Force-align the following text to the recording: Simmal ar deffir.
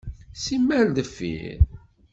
Simmal 0.43 0.75
ar 0.81 0.87
deffir. 0.95 1.55